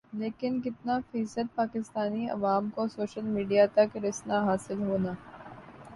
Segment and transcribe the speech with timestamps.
[0.13, 5.13] لیکن کِتنا فیصد پاکستانی عوام کو سوشل میڈیا تک رسنا حاصل ہونا